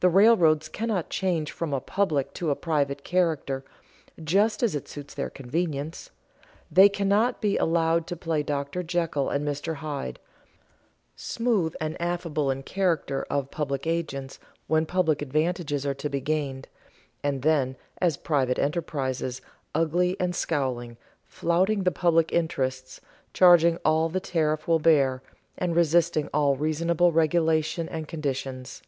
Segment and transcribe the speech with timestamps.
[0.00, 3.62] The railroads cannot change from a public to a private character
[4.24, 6.08] just as it suits their convenience.
[6.70, 8.82] They cannot be allowed to play Dr.
[8.82, 9.74] Jekyll and Mr.
[9.74, 10.18] Hyde;
[11.16, 14.38] smooth and affable in the character of public agents
[14.68, 16.66] when public advantages are to be gained,
[17.22, 19.42] and then as private enterprises
[19.74, 20.96] ugly and scowling,
[21.26, 23.02] flouting the public interests,
[23.34, 25.20] charging all the traffic will bear,
[25.58, 28.80] and resisting all reasonable regulation and conditions.